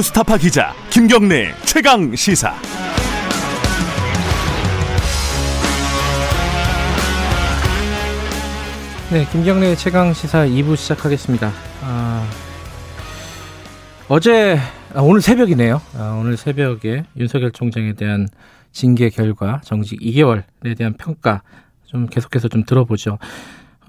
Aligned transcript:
뉴스타파 0.00 0.38
기자 0.38 0.72
김경래 0.88 1.54
최강 1.66 2.16
시사. 2.16 2.54
네, 9.12 9.26
김경래 9.30 9.76
최강 9.76 10.14
시사 10.14 10.46
2부 10.46 10.74
시작하겠습니다. 10.76 11.52
아, 11.82 12.26
어제 14.08 14.58
아, 14.94 15.02
오늘 15.02 15.20
새벽이네요. 15.20 15.82
아, 15.98 16.18
오늘 16.18 16.38
새벽에 16.38 17.04
윤석열 17.18 17.50
총장에 17.50 17.92
대한 17.92 18.26
징계 18.72 19.10
결과 19.10 19.60
정직 19.64 20.00
2개월에 20.00 20.78
대한 20.78 20.94
평가 20.94 21.42
좀 21.84 22.06
계속해서 22.06 22.48
좀 22.48 22.64
들어보죠. 22.64 23.18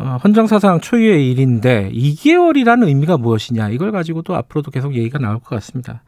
어, 0.01 0.17
헌정사상 0.23 0.79
초유의 0.79 1.29
일인데 1.31 1.91
2개월이라는 1.93 2.87
의미가 2.87 3.17
무엇이냐 3.17 3.69
이걸 3.69 3.91
가지고도 3.91 4.35
앞으로도 4.35 4.71
계속 4.71 4.95
얘기가 4.95 5.19
나올 5.19 5.35
것 5.35 5.49
같습니다. 5.49 6.01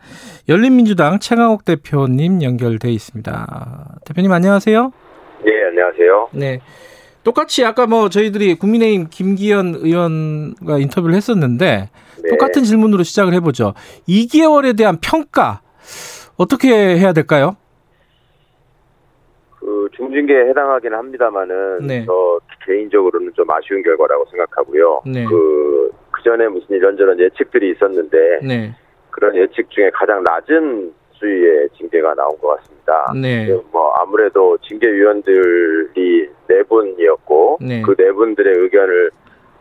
열린민주당 0.49 1.20
최강욱 1.20 1.63
대표님 1.63 2.41
연결돼 2.41 2.91
있습니다. 2.91 3.99
대표님 4.05 4.31
안녕하세요. 4.31 4.91
네 5.45 5.51
안녕하세요. 5.70 6.29
네. 6.31 6.59
똑같이 7.23 7.63
아까 7.63 7.85
뭐 7.85 8.09
저희들이 8.09 8.55
국민의힘 8.55 9.07
김기현 9.11 9.75
의원과 9.77 10.79
인터뷰를 10.79 11.13
했었는데 11.15 11.89
네. 12.23 12.29
똑같은 12.29 12.63
질문으로 12.63 13.03
시작을 13.03 13.34
해보죠. 13.35 13.75
2개월에 14.09 14.75
대한 14.75 14.98
평가 15.01 15.62
어떻게 16.35 16.70
해야 16.98 17.13
될까요? 17.13 17.57
그 19.93 19.97
중징계에 19.97 20.49
해당하기는 20.49 20.97
합니다만은 20.97 21.88
네. 21.88 22.05
저 22.05 22.39
개인적으로는 22.65 23.34
좀 23.34 23.49
아쉬운 23.49 23.81
결과라고 23.84 24.25
생각하고요. 24.25 25.03
네. 25.05 25.25
그, 25.25 25.91
그 26.11 26.23
전에 26.23 26.47
무슨 26.47 26.75
이런저런 26.75 27.20
예측들이 27.20 27.71
있었는데 27.71 28.40
네. 28.45 28.76
그런 29.12 29.35
예측 29.35 29.70
중에 29.70 29.90
가장 29.91 30.23
낮은 30.23 30.93
수위의 31.13 31.70
징계가 31.77 32.15
나온 32.15 32.37
것 32.40 32.57
같습니다. 32.57 33.13
네. 33.21 33.48
그뭐 33.48 33.93
아무래도 33.93 34.57
징계위원들이 34.57 36.29
네 36.48 36.63
분이었고 36.63 37.59
네. 37.62 37.81
그네 37.81 38.12
분들의 38.12 38.53
의견을 38.57 39.12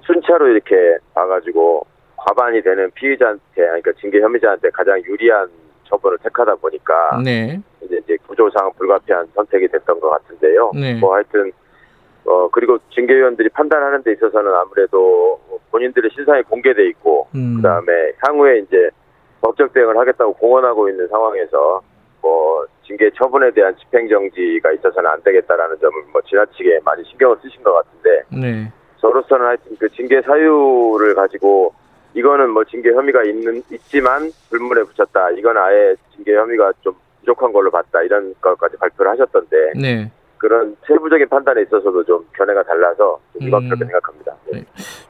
순차로 0.07 0.49
이렇게 0.49 0.99
봐가지고 1.15 1.87
과반이 2.17 2.63
되는 2.63 2.91
피의자한테 2.93 3.43
그러니까 3.55 3.93
징계 4.01 4.21
혐의자한테 4.21 4.71
가장 4.71 5.01
유리한 5.05 5.49
처벌을 5.93 6.19
택하다 6.19 6.57
보니까 6.57 7.21
네. 7.23 7.61
이제, 7.83 8.01
이제 8.03 8.17
구조상 8.27 8.73
불가피한 8.79 9.29
선택이 9.35 9.69
됐던 9.69 10.01
것 10.01 10.11
같은데요. 10.11 10.73
네. 10.75 10.95
뭐 10.95 11.15
하여튼 11.15 11.53
어 12.25 12.49
그리고 12.49 12.79
징계위원들이 12.95 13.51
판단하는 13.51 14.03
데 14.03 14.13
있어서는 14.13 14.53
아무래도 14.55 15.41
본인들의 15.71 16.11
신상이 16.15 16.43
공개돼 16.45 16.87
있고 16.89 17.29
음. 17.35 17.57
그다음에 17.57 18.13
향후에 18.25 18.61
이제 18.61 18.91
법적 19.41 19.73
대응을 19.73 19.99
하겠다고 19.99 20.35
공언하고 20.35 20.89
있는 20.89 21.09
상황에서 21.09 21.83
뭐 22.23 22.65
징계 22.87 23.11
처분에 23.11 23.51
대한 23.51 23.75
집행 23.77 24.09
정지가 24.09 24.73
있어서는 24.73 25.11
안 25.11 25.21
되겠다라는 25.23 25.79
점을 25.81 25.93
뭐 26.13 26.21
지나치게 26.23 26.81
많이 26.85 27.03
신경을 27.05 27.37
쓰신 27.43 27.63
것 27.63 27.73
같은데 27.75 28.23
네. 28.31 28.73
저로서는 29.01 29.47
하여튼 29.47 29.77
그 29.79 29.89
징계 29.91 30.23
사유를 30.23 31.15
가지고 31.17 31.75
이거는 32.15 32.51
뭐 32.51 32.65
징계 32.65 32.91
혐의가 32.93 33.23
있는 33.25 33.63
있지만 33.71 34.31
불문에 34.51 34.83
붙였다. 34.85 35.31
이건 35.39 35.57
아예 35.57 35.95
징계 36.15 36.35
혐의가 36.37 36.73
좀 36.83 36.95
부족한 37.21 37.53
걸로 37.53 37.71
봤다. 37.71 38.03
이런 38.03 38.35
것까지 38.41 38.77
발표를 38.77 39.13
하셨던데 39.13 39.57
네. 39.81 40.11
그런 40.39 40.77
세부적인 40.87 41.29
판단에 41.29 41.63
있어서도 41.63 42.05
좀 42.05 42.27
견해가 42.37 42.63
달라서 42.65 43.19
이건 43.41 43.63
음. 43.63 43.69
그렇게 43.69 43.85
생각합니다. 43.87 44.35
네. 44.51 44.59
네. 44.61 44.65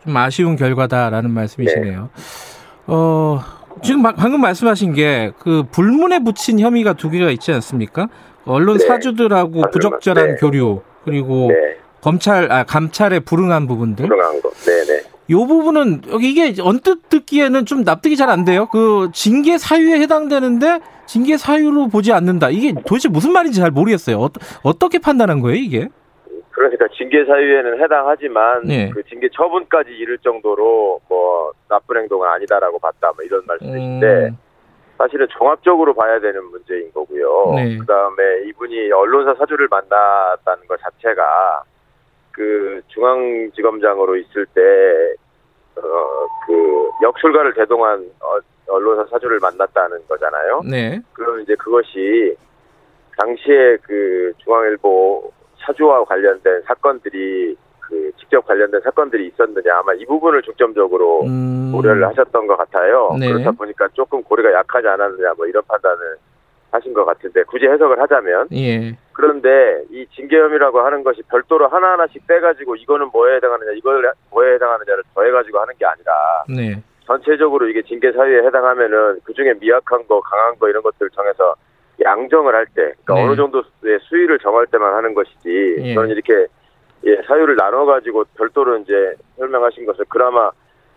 좀 0.04 0.16
아쉬운 0.16 0.56
결과다라는 0.56 1.30
말씀이시네요. 1.30 2.10
네. 2.14 2.22
어 2.86 3.38
지금 3.82 4.02
방금 4.02 4.40
말씀하신 4.40 4.92
게 4.94 5.32
그 5.38 5.64
불문에 5.72 6.18
붙인 6.22 6.60
혐의가 6.60 6.92
두 6.92 7.10
개가 7.10 7.30
있지 7.30 7.52
않습니까? 7.52 8.08
언론 8.44 8.76
네. 8.78 8.86
사주들하고 8.86 9.62
부적절한 9.72 10.26
네. 10.28 10.34
교류 10.36 10.82
그리고 11.04 11.50
검찰 12.00 12.50
아 12.52 12.64
감찰에 12.64 13.20
불응한 13.20 13.66
부분들. 13.66 14.06
불응한 14.06 14.40
거. 14.42 14.50
네 14.50 14.84
네. 14.84 15.02
요 15.30 15.46
부분은 15.46 16.02
이게 16.20 16.54
언뜻 16.62 17.08
듣기에는 17.08 17.64
좀 17.64 17.84
납득이 17.84 18.16
잘 18.16 18.28
안 18.28 18.44
돼요. 18.44 18.66
그 18.70 19.08
징계 19.12 19.56
사유에 19.58 20.00
해당되는데 20.00 20.80
징계 21.06 21.36
사유로 21.36 21.88
보지 21.88 22.12
않는다. 22.12 22.50
이게 22.50 22.72
도대체 22.86 23.08
무슨 23.08 23.32
말인지 23.32 23.60
잘 23.60 23.70
모르겠어요. 23.70 24.18
어, 24.20 24.28
어떻게 24.62 24.98
판단한 24.98 25.40
거예요, 25.40 25.56
이게? 25.56 25.88
그러니까 26.50 26.86
징계 26.96 27.24
사유에는 27.24 27.82
해당하지만 27.82 28.62
네. 28.64 28.90
그 28.90 29.02
징계 29.04 29.28
처분까지 29.34 29.90
이를 29.90 30.18
정도로 30.18 31.00
뭐 31.08 31.52
나쁜 31.68 31.96
행동은 31.98 32.28
아니다라고 32.28 32.78
봤다 32.78 33.10
뭐 33.16 33.24
이런 33.24 33.42
말씀이신데 33.46 34.06
음. 34.06 34.38
사실은 34.98 35.26
종합적으로 35.38 35.94
봐야 35.94 36.20
되는 36.20 36.44
문제인 36.50 36.92
거고요. 36.92 37.54
네. 37.56 37.76
그다음에 37.78 38.22
이분이 38.48 38.92
언론사 38.92 39.34
사주를 39.38 39.66
만났다는 39.68 40.66
것 40.68 40.78
자체가 40.80 41.62
그 42.32 42.80
중앙지검장으로 42.88 44.16
있을 44.16 44.46
때, 44.54 44.60
어, 45.76 46.26
그 46.46 46.90
역술가를 47.02 47.54
대동한 47.54 48.04
어, 48.20 48.38
언론사 48.68 49.04
사주를 49.10 49.38
만났다는 49.40 49.98
거잖아요. 50.08 50.62
네. 50.68 51.00
그럼 51.12 51.40
이제 51.40 51.54
그것이 51.56 52.36
당시에 53.18 53.76
그 53.82 54.32
중앙일보 54.38 55.32
사주와 55.58 56.04
관련된 56.04 56.62
사건들이 56.62 57.56
그 57.80 58.10
직접 58.18 58.44
관련된 58.46 58.80
사건들이 58.80 59.28
있었느냐 59.28 59.78
아마 59.78 59.92
이 59.94 60.04
부분을 60.06 60.42
중점적으로 60.42 61.24
음... 61.24 61.72
고려를 61.72 62.06
하셨던 62.08 62.46
것 62.46 62.56
같아요. 62.56 63.14
네. 63.20 63.30
그렇다 63.30 63.52
보니까 63.52 63.88
조금 63.92 64.22
고려가 64.22 64.52
약하지 64.52 64.88
않았느냐 64.88 65.34
뭐 65.36 65.46
이런 65.46 65.62
판단을 65.68 66.16
하신 66.72 66.94
것 66.94 67.04
같은데 67.04 67.42
굳이 67.44 67.66
해석을 67.66 68.00
하자면 68.00 68.48
예. 68.52 68.96
그런데 69.12 69.82
이 69.90 70.06
징계혐의라고 70.14 70.80
하는 70.80 71.04
것이 71.04 71.22
별도로 71.30 71.68
하나하나씩 71.68 72.26
빼가지고 72.26 72.76
이거는 72.76 73.10
뭐에 73.12 73.36
해당하느냐 73.36 73.72
이걸 73.72 74.10
뭐에 74.30 74.54
해당하느냐를 74.54 75.02
더해가지고 75.14 75.60
하는 75.60 75.74
게 75.78 75.84
아니라 75.84 76.12
네. 76.48 76.82
전체적으로 77.04 77.68
이게 77.68 77.82
징계 77.82 78.10
사유에 78.10 78.46
해당하면은 78.46 79.20
그 79.24 79.34
중에 79.34 79.52
미약한 79.60 80.06
거 80.06 80.20
강한 80.20 80.58
거 80.58 80.68
이런 80.68 80.82
것들을 80.82 81.10
정해서 81.10 81.54
양정을 82.02 82.54
할 82.54 82.66
때, 82.66 82.92
그러니까 83.04 83.14
네. 83.14 83.22
어느 83.22 83.36
정도의 83.36 83.98
수위를 84.00 84.38
정할 84.38 84.66
때만 84.66 84.94
하는 84.94 85.14
것이지, 85.14 85.76
예. 85.78 85.94
저는 85.94 86.10
이렇게 86.10 86.46
예, 87.04 87.20
사유를 87.26 87.56
나눠가지고 87.56 88.24
별도로 88.36 88.78
이제 88.78 89.14
설명하신 89.36 89.86
것을 89.86 90.04
그나마 90.08 90.50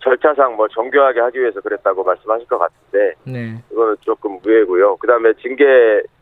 절차상 0.06 0.56
뭐 0.56 0.68
정교하게 0.68 1.20
하기 1.20 1.40
위해서 1.40 1.60
그랬다고 1.60 2.04
말씀하실 2.04 2.48
것 2.48 2.60
같은데 2.60 3.16
네. 3.24 3.58
이거는 3.72 3.96
조금 4.02 4.40
무해고요. 4.44 4.98
그다음에 4.98 5.34
징계 5.42 5.66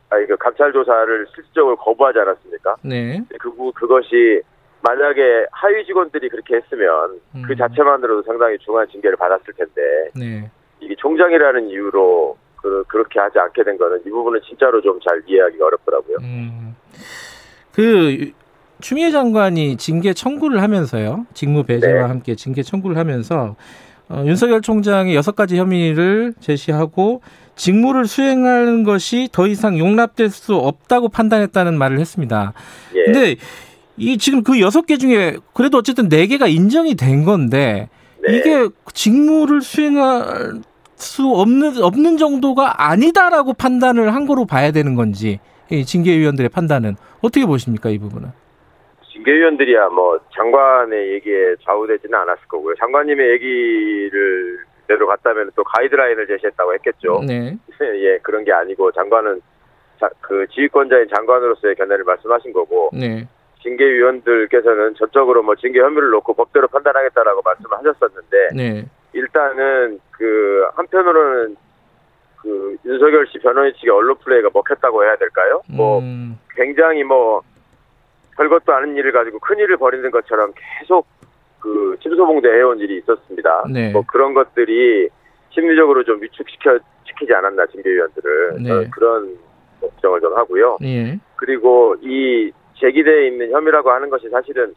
아니 0.09 0.25
그 0.25 0.38
감찰 0.38 0.71
조사를 0.71 1.27
실질적으로 1.35 1.75
거부하지 1.75 2.19
않았습니까? 2.19 2.77
네. 2.81 3.21
그 3.39 3.51
그것이 3.73 4.41
만약에 4.81 5.47
하위 5.51 5.85
직원들이 5.85 6.29
그렇게 6.29 6.55
했으면 6.55 7.19
그 7.33 7.38
음. 7.38 7.44
그 7.45 7.55
자체만으로도 7.55 8.23
상당히 8.23 8.57
중한 8.59 8.88
징계를 8.88 9.17
받았을 9.17 9.53
텐데 9.53 9.81
네. 10.15 10.50
이게 10.79 10.95
총장이라는 10.95 11.69
이유로 11.69 12.38
그, 12.61 12.83
그렇게 12.88 13.19
하지 13.19 13.38
않게 13.38 13.63
된 13.63 13.77
거는 13.77 14.01
이 14.05 14.09
부분은 14.09 14.39
진짜로 14.47 14.81
좀 14.81 14.97
잘 15.05 15.21
이해하기가 15.27 15.65
어렵더라고요. 15.65 16.17
음. 16.21 16.75
그 17.75 18.31
추미애 18.83 19.11
장관이 19.11 19.77
징계 19.77 20.13
청구를 20.13 20.61
하면서요. 20.61 21.25
직무 21.33 21.63
배제와 21.63 22.01
네. 22.01 22.01
함께 22.01 22.35
징계 22.35 22.63
청구를 22.63 22.97
하면서 22.97 23.55
어, 24.09 24.23
윤석열 24.25 24.61
총장의 24.61 25.16
여섯 25.16 25.38
가지 25.38 25.57
혐의를 25.57 26.33
제시하고 26.41 27.21
직무를 27.55 28.07
수행하는 28.07 28.83
것이 28.83 29.29
더 29.31 29.47
이상 29.47 29.79
용납될 29.79 30.29
수 30.31 30.55
없다고 30.55 31.07
판단했다는 31.07 31.77
말을 31.77 32.01
했습니다. 32.01 32.51
예. 32.94 33.05
근데 33.05 33.35
이 33.95 34.17
지금 34.17 34.44
그 34.44 34.59
여섯 34.59 34.85
개 34.85 34.97
중에 34.97 35.38
그래도 35.53 35.77
어쨌든 35.77 36.09
네 36.09 36.27
개가 36.27 36.47
인정이 36.47 36.95
된 36.95 37.23
건데 37.23 37.88
네. 38.27 38.38
이게 38.38 38.68
직무를 38.94 39.62
수행할 39.62 40.56
수 40.97 41.29
없는 41.29 41.81
없는 41.81 42.18
정도가 42.18 42.89
아니다라고 42.89 43.53
판단을 43.53 44.13
한 44.13 44.27
거로 44.27 44.44
봐야 44.44 44.71
되는 44.71 44.95
건지 44.95 45.39
징계위원들의 45.71 46.50
판단은 46.50 46.97
어떻게 47.21 47.45
보십니까 47.45 47.89
이 47.89 47.97
부분은? 47.97 48.43
징계위원들이야 49.13 49.89
뭐 49.89 50.19
장관의 50.36 51.13
얘기에 51.13 51.56
좌우되지는 51.63 52.18
않았을 52.19 52.48
거고요. 52.48 52.75
장관님의 52.75 53.30
얘기를 53.31 54.60
대로 54.88 55.07
갔다면 55.07 55.51
또 55.56 55.63
가이드라인을 55.63 56.27
제시했다고 56.27 56.74
했겠죠. 56.75 57.21
네. 57.25 57.56
예, 57.81 58.18
그런 58.19 58.44
게 58.44 58.51
아니고 58.51 58.92
장관은 58.92 59.42
자, 60.00 60.10
그 60.19 60.45
지휘권자인 60.48 61.07
장관으로서의 61.15 61.75
견해를 61.75 62.04
말씀하신 62.04 62.51
거고. 62.54 62.89
네. 62.94 63.27
징계위원들께서는 63.62 64.95
전적으로 64.95 65.42
뭐 65.42 65.56
징계 65.56 65.80
혐의를 65.80 66.10
놓고 66.10 66.33
법대로 66.33 66.68
판단하겠다라고 66.68 67.42
말씀을 67.44 67.77
하셨었는데 67.77 68.50
네. 68.54 68.86
일단은 69.13 70.01
그 70.12 70.68
한편으로는 70.75 71.56
그 72.42 72.75
윤석열 72.83 73.25
씨 73.27 73.39
변호인 73.39 73.74
측의 73.75 73.89
언론 73.89 74.18
플레이가 74.18 74.50
먹혔다고 74.54 75.06
해야 75.06 75.15
될까요? 75.15 75.62
뭐 75.69 76.00
음. 76.00 76.38
굉장히 76.57 77.06
뭐 77.06 77.42
별것도 78.38 78.74
아닌 78.74 78.95
일을 78.95 79.12
가지고 79.12 79.39
큰 79.39 79.57
일을 79.59 79.77
벌이는 79.77 80.12
것처럼 80.12 80.53
계속 80.80 81.07
그 81.59 81.95
침소봉대 82.01 82.50
해온 82.50 82.80
일이 82.80 82.97
있었습니다. 82.97 83.65
네. 83.71 83.91
뭐 83.91 84.03
그런 84.07 84.33
것들이 84.33 85.09
심리적으로 85.51 86.03
좀 86.03 86.21
위축시켜 86.21 86.80
시키지 87.06 87.33
않았나 87.33 87.65
징계위원들을 87.68 88.63
네. 88.63 88.89
그런 88.89 89.38
걱정을 89.81 90.21
좀 90.21 90.35
하고요. 90.35 90.77
예. 90.83 91.19
그리고 91.35 91.95
이 92.01 92.51
제기되어 92.75 93.21
있는 93.21 93.51
혐의라고 93.51 93.91
하는 93.91 94.09
것이 94.09 94.30
사실은 94.30 94.74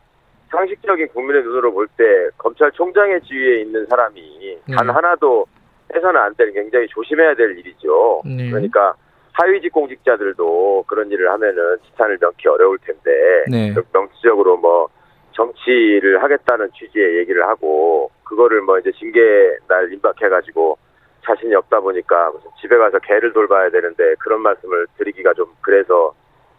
상식적인 0.50 1.08
국민의 1.08 1.42
눈으로 1.42 1.72
볼 1.72 1.88
때 1.96 2.04
검찰총장의 2.38 3.22
지위에 3.22 3.62
있는 3.62 3.86
사람이 3.86 4.58
네. 4.68 4.76
단 4.76 4.88
하나도 4.90 5.46
해서는 5.94 6.20
안 6.20 6.34
되는 6.34 6.52
굉장히 6.52 6.86
조심해야 6.88 7.34
될 7.34 7.58
일이죠. 7.58 8.22
네. 8.24 8.50
그러니까 8.50 8.94
하위직 9.36 9.72
공직자들도 9.72 10.84
그런 10.86 11.10
일을 11.10 11.30
하면은 11.30 11.76
지탄을 11.84 12.18
명기 12.18 12.48
어려울 12.48 12.78
텐데 12.78 13.44
네. 13.50 13.74
명시적으로 13.92 14.56
뭐 14.56 14.88
정치를 15.32 16.22
하겠다는 16.22 16.70
취지의 16.72 17.18
얘기를 17.18 17.46
하고 17.46 18.10
그거를 18.24 18.62
뭐 18.62 18.78
이제 18.78 18.90
징계 18.92 19.20
날 19.68 19.92
임박해가지고 19.92 20.78
자신이 21.26 21.54
없다 21.54 21.80
보니까 21.80 22.32
집에 22.60 22.78
가서 22.78 22.98
개를 23.00 23.32
돌봐야 23.32 23.68
되는데 23.68 24.14
그런 24.20 24.40
말씀을 24.40 24.86
드리기가 24.96 25.34
좀 25.34 25.46
그래서 25.60 26.14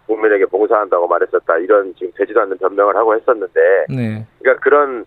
국민에게 0.05 0.45
봉사한다고 0.45 1.07
말했었다 1.07 1.57
이런 1.57 1.95
지금 1.95 2.11
되지도 2.15 2.41
않는 2.41 2.57
변명을 2.59 2.95
하고 2.95 3.15
했었는데 3.15 3.85
네. 3.89 4.25
그러니까 4.39 4.63
그런 4.63 5.05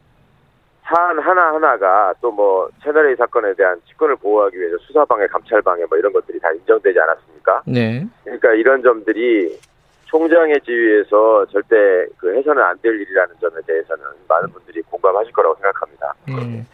사안 0.91 1.19
하나 1.21 1.55
하나가 1.55 2.13
또 2.21 2.31
뭐 2.31 2.69
채널 2.83 3.09
A 3.09 3.17
사건에 3.17 3.55
대한 3.55 3.81
직권을 3.89 4.17
보호하기 4.17 4.59
위해서 4.59 4.77
수사방해, 4.79 5.27
감찰방해 5.29 5.85
뭐 5.89 5.99
이런 5.99 6.13
것들이 6.13 6.39
다 6.41 6.51
인정되지 6.53 6.99
않았습니까? 6.99 7.63
네. 7.67 8.07
그러니까 8.25 8.53
이런 8.55 8.83
점들이 8.83 9.59
총장의 10.07 10.61
지위에서 10.65 11.47
절대 11.47 12.07
그 12.19 12.35
해서는 12.37 12.63
안 12.63 12.77
될 12.83 13.01
일이라는 13.01 13.35
점에 13.41 13.61
대해서는 13.67 14.05
많은 14.29 14.49
분들이 14.51 14.81
공감하실 14.83 15.33
거라고 15.33 15.55
생각합니다. 15.57 16.15
네. 16.27 16.65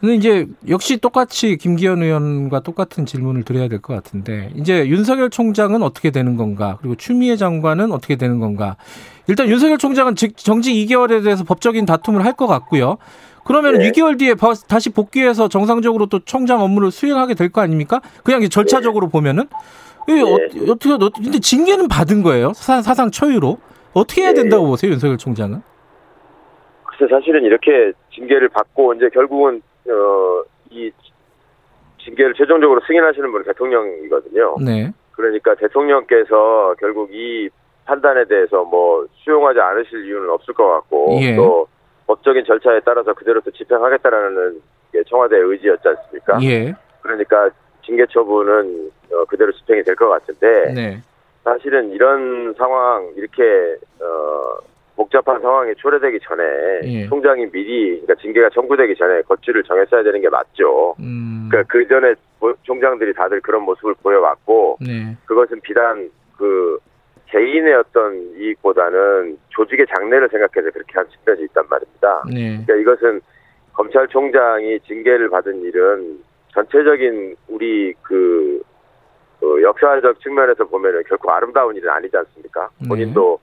근데 0.00 0.14
이제 0.14 0.46
역시 0.68 0.96
똑같이 0.98 1.56
김기현 1.56 2.02
의원과 2.02 2.60
똑같은 2.60 3.04
질문을 3.04 3.42
드려야 3.42 3.66
될 3.68 3.80
것 3.80 3.94
같은데 3.94 4.50
이제 4.54 4.86
윤석열 4.88 5.28
총장은 5.30 5.82
어떻게 5.82 6.10
되는 6.10 6.36
건가 6.36 6.78
그리고 6.80 6.94
추미애 6.94 7.36
장관은 7.36 7.90
어떻게 7.92 8.16
되는 8.16 8.38
건가 8.38 8.76
일단 9.26 9.48
윤석열 9.48 9.76
총장은 9.78 10.14
정직 10.14 10.72
2개월에 10.74 11.22
대해서 11.24 11.42
법적인 11.44 11.84
다툼을 11.86 12.24
할 12.24 12.32
것 12.38 12.46
같고요. 12.46 12.98
그러면 13.44 13.78
네. 13.78 13.90
2개월 13.90 14.18
뒤에 14.18 14.34
다시 14.68 14.90
복귀해서 14.90 15.48
정상적으로 15.48 16.06
또 16.06 16.20
총장 16.20 16.60
업무를 16.60 16.90
수행하게 16.92 17.34
될 17.34 17.48
거 17.48 17.60
아닙니까? 17.60 18.00
그냥 18.22 18.46
절차적으로 18.48 19.06
네. 19.06 19.12
보면은 19.12 19.48
네. 20.06 20.20
어, 20.22 20.36
떻게 20.78 20.96
근데 21.22 21.38
징계는 21.40 21.88
받은 21.88 22.22
거예요 22.22 22.52
사, 22.54 22.80
상 22.82 23.10
초유로 23.10 23.58
어떻게 23.94 24.22
해야 24.22 24.32
네. 24.32 24.42
된다고 24.42 24.66
보세요 24.66 24.92
윤석열 24.92 25.18
총장은? 25.18 25.62
글쎄 26.84 27.10
사실은 27.10 27.42
이렇게 27.44 27.92
징계를 28.14 28.48
받고 28.50 28.94
이제 28.94 29.08
결국은 29.12 29.62
어, 29.88 30.44
이 30.70 30.90
징계를 32.04 32.34
최종적으로 32.34 32.80
승인하시는 32.86 33.30
분은 33.30 33.44
대통령이거든요. 33.46 34.56
네. 34.64 34.92
그러니까 35.12 35.54
대통령께서 35.56 36.74
결국 36.78 37.12
이 37.12 37.48
판단에 37.84 38.24
대해서 38.26 38.64
뭐 38.64 39.06
수용하지 39.24 39.60
않으실 39.60 40.06
이유는 40.06 40.30
없을 40.30 40.54
것 40.54 40.66
같고 40.68 41.18
예. 41.22 41.34
또 41.34 41.66
법적인 42.06 42.44
절차에 42.44 42.80
따라서 42.84 43.12
그대로 43.14 43.40
또 43.40 43.50
집행하겠다라는 43.50 44.60
게 44.92 45.02
청와대의 45.04 45.42
의지였지 45.42 45.88
않습니까? 45.88 46.38
예. 46.42 46.74
그러니까 47.02 47.50
징계 47.84 48.04
처분은 48.06 48.90
어, 49.12 49.24
그대로 49.24 49.52
집행이 49.52 49.82
될 49.82 49.96
것 49.96 50.08
같은데 50.08 50.72
네. 50.74 51.02
사실은 51.44 51.90
이런 51.90 52.54
상황 52.58 53.10
이렇게 53.16 53.42
어, 54.00 54.58
복잡한 54.98 55.40
상황이 55.40 55.72
초래되기 55.76 56.18
전에 56.24 56.42
예. 56.82 57.06
총장이 57.06 57.48
미리 57.52 58.00
그러니까 58.00 58.16
징계가 58.16 58.50
청구되기 58.50 58.96
전에 58.96 59.22
거취를 59.22 59.62
정했어야 59.62 60.02
되는 60.02 60.20
게 60.20 60.28
맞죠. 60.28 60.96
음. 60.98 61.46
그러니까 61.48 61.72
그 61.72 61.86
전에 61.86 62.14
총장들이 62.64 63.14
다들 63.14 63.40
그런 63.40 63.62
모습을 63.62 63.94
보여왔고 64.02 64.78
네. 64.80 65.16
그것은 65.24 65.60
비단 65.60 66.10
그 66.36 66.78
개인의 67.26 67.74
어떤 67.74 68.16
이익보다는 68.36 69.38
조직의 69.50 69.86
장래를 69.86 70.28
생각해서 70.30 70.72
그렇게 70.72 70.92
한 70.94 71.06
측면이 71.08 71.44
있단 71.44 71.64
말입니다. 71.70 72.24
네. 72.26 72.60
그러니까 72.66 72.74
이것은 72.74 73.20
검찰총장이 73.74 74.80
징계를 74.80 75.30
받은 75.30 75.62
일은 75.62 76.18
전체적인 76.54 77.36
우리 77.46 77.94
그, 78.02 78.60
그 79.38 79.62
역사적 79.62 80.20
측면에서 80.20 80.64
보면은 80.64 81.04
결코 81.08 81.30
아름다운 81.30 81.76
일은 81.76 81.88
아니지 81.88 82.16
않습니까? 82.16 82.68
네. 82.80 82.88
본인도 82.88 83.38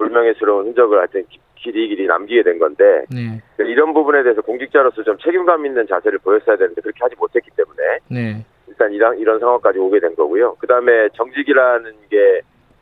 불명예스러운 0.00 0.66
흔적을 0.68 0.98
하여튼 0.98 1.24
길이 1.56 1.88
길이 1.88 2.06
남기게 2.06 2.42
된 2.42 2.58
건데 2.58 3.04
네. 3.10 3.40
이런 3.58 3.92
부분에 3.92 4.22
대해서 4.22 4.40
공직자로서 4.40 5.02
좀 5.02 5.18
책임감 5.18 5.66
있는 5.66 5.86
자세를 5.86 6.18
보였어야 6.20 6.56
되는데 6.56 6.80
그렇게 6.80 6.98
하지 7.00 7.14
못했기 7.18 7.50
때문에 7.54 7.98
네. 8.08 8.44
일단 8.66 8.92
이런 8.92 9.18
이런 9.18 9.38
상황까지 9.38 9.78
오게 9.78 10.00
된 10.00 10.16
거고요. 10.16 10.56
그 10.58 10.66
다음에 10.66 11.08
정직이라는 11.14 11.92
게 12.10 12.40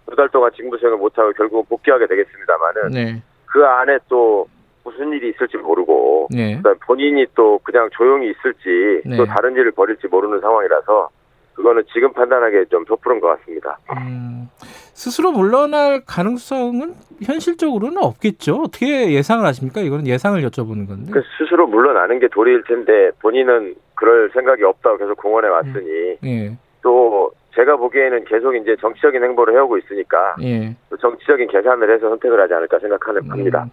두 0.08 0.16
달 0.16 0.28
동안 0.30 0.50
직무 0.56 0.78
수행을 0.78 0.96
못하고 0.98 1.32
결국은 1.32 1.64
복귀하게 1.68 2.06
되겠습니다만은 2.06 2.88
네. 2.92 3.22
그 3.44 3.62
안에 3.66 3.98
또 4.08 4.48
무슨 4.82 5.12
일이 5.12 5.28
있을지 5.28 5.58
모르고 5.58 6.28
네. 6.34 6.58
본인이 6.86 7.26
또 7.34 7.58
그냥 7.62 7.90
조용히 7.92 8.30
있을지 8.30 9.02
네. 9.04 9.18
또 9.18 9.26
다른 9.26 9.52
일을 9.52 9.72
벌일지 9.72 10.06
모르는 10.08 10.40
상황이라서 10.40 11.10
그거는 11.58 11.82
지금 11.92 12.12
판단하기에 12.12 12.66
좀 12.66 12.84
섣부른 12.86 13.18
것 13.18 13.36
같습니다. 13.38 13.76
음, 13.90 14.48
스스로 14.94 15.32
물러날 15.32 16.02
가능성은 16.06 16.94
현실적으로는 17.24 17.98
없겠죠. 17.98 18.62
어떻게 18.62 19.12
예상을 19.12 19.44
하십니까? 19.44 19.80
이거는 19.80 20.06
예상을 20.06 20.40
여쭤보는 20.40 20.86
건데. 20.86 21.10
그 21.10 21.20
스스로 21.36 21.66
물러나는 21.66 22.20
게 22.20 22.28
도리일 22.28 22.62
텐데 22.62 23.10
본인은 23.20 23.74
그럴 23.96 24.30
생각이 24.32 24.62
없다고 24.62 24.98
계속 24.98 25.16
공언해 25.16 25.48
왔으니 25.48 26.16
예. 26.24 26.56
또 26.80 27.32
제가 27.56 27.76
보기에는 27.76 28.24
계속 28.26 28.54
이제 28.54 28.76
정치적인 28.80 29.20
행보를 29.24 29.54
해오고 29.54 29.78
있으니까 29.78 30.36
예. 30.42 30.76
정치적인 31.00 31.48
계산을 31.48 31.92
해서 31.92 32.08
선택을 32.08 32.40
하지 32.40 32.54
않을까 32.54 32.78
생각하는 32.78 33.22
음. 33.22 33.28
겁니다. 33.30 33.66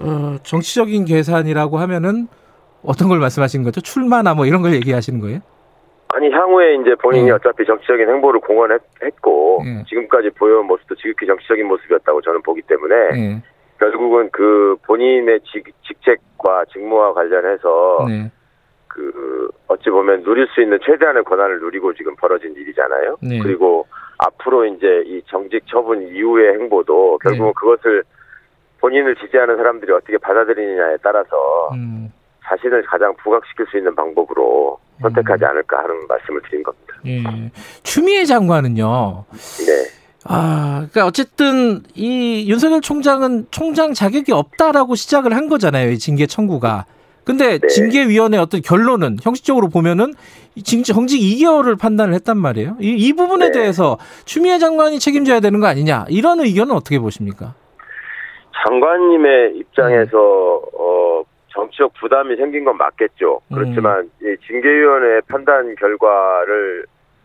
어, 0.00 0.36
정치적인 0.42 1.04
계산이라고 1.04 1.76
하면은 1.76 2.28
어떤 2.82 3.08
걸 3.08 3.18
말씀하시는 3.18 3.62
거죠? 3.62 3.82
출마나 3.82 4.32
뭐 4.32 4.46
이런 4.46 4.62
걸 4.62 4.72
얘기하시는 4.72 5.20
거예요? 5.20 5.40
아니 6.16 6.30
향후에 6.30 6.76
이제 6.76 6.94
본인이 6.94 7.26
네. 7.26 7.32
어차피 7.32 7.66
정치적인 7.66 8.08
행보를 8.08 8.40
공언했고 8.40 9.62
네. 9.62 9.84
지금까지 9.86 10.30
보여온 10.30 10.66
모습도 10.66 10.94
지극히 10.94 11.26
정치적인 11.26 11.66
모습이었다고 11.66 12.22
저는 12.22 12.40
보기 12.40 12.62
때문에 12.62 13.10
네. 13.10 13.42
결국은 13.78 14.30
그 14.32 14.76
본인의 14.86 15.40
직, 15.40 15.66
직책과 15.86 16.64
직무와 16.72 17.12
관련해서 17.12 18.06
네. 18.08 18.30
그 18.88 19.50
어찌 19.68 19.90
보면 19.90 20.22
누릴 20.22 20.46
수 20.54 20.62
있는 20.62 20.78
최대한의 20.86 21.22
권한을 21.24 21.60
누리고 21.60 21.92
지금 21.92 22.16
벌어진 22.16 22.54
일이잖아요. 22.54 23.18
네. 23.20 23.38
그리고 23.42 23.86
앞으로 24.16 24.64
이제 24.64 25.02
이 25.04 25.20
정직 25.26 25.64
처분 25.66 26.00
이후의 26.00 26.54
행보도 26.54 27.18
결국은 27.18 27.48
네. 27.48 27.52
그것을 27.54 28.04
본인을 28.80 29.16
지지하는 29.16 29.58
사람들이 29.58 29.92
어떻게 29.92 30.16
받아들이느냐에 30.16 30.96
따라서 31.02 31.36
음. 31.74 32.10
자신을 32.46 32.84
가장 32.84 33.14
부각시킬 33.16 33.66
수 33.66 33.76
있는 33.76 33.94
방법으로 33.94 34.78
선택하지 35.00 35.44
음. 35.44 35.48
않을까 35.50 35.78
하는 35.78 36.06
말씀을 36.08 36.40
드린 36.48 36.62
겁니다. 36.62 36.94
예. 37.06 37.50
추미애 37.82 38.24
장관은요. 38.24 39.24
네. 39.30 39.96
아, 40.28 40.86
그러니까 40.90 41.06
어쨌든 41.06 41.82
이 41.94 42.46
윤석열 42.48 42.80
총장은 42.80 43.46
총장 43.50 43.94
자격이 43.94 44.32
없다라고 44.32 44.94
시작을 44.94 45.34
한 45.34 45.48
거잖아요. 45.48 45.90
이 45.90 45.98
징계 45.98 46.26
청구가. 46.26 46.86
근데 47.24 47.58
네. 47.58 47.66
징계위원회 47.66 48.38
어떤 48.38 48.62
결론은 48.62 49.16
형식적으로 49.20 49.68
보면은 49.68 50.14
정직 50.64 51.18
2개월을 51.20 51.78
판단을 51.78 52.14
했단 52.14 52.38
말이에요. 52.38 52.76
이, 52.80 52.90
이 52.90 53.12
부분에 53.12 53.46
네. 53.46 53.52
대해서 53.52 53.98
추미애 54.24 54.58
장관이 54.58 55.00
책임져야 55.00 55.40
되는 55.40 55.60
거 55.60 55.66
아니냐 55.66 56.06
이런 56.08 56.40
의견은 56.40 56.74
어떻게 56.74 57.00
보십니까? 57.00 57.54
장관님의 58.64 59.56
입장에서 59.56 60.16
음. 60.16 60.78
어, 60.78 61.22
정치적 61.56 61.94
부담이 61.94 62.36
생긴 62.36 62.64
건 62.64 62.76
맞겠죠. 62.76 63.40
그렇지만 63.52 64.10
음. 64.22 64.36
징계위원회 64.46 65.22
판단 65.26 65.74
결과를 65.74 66.84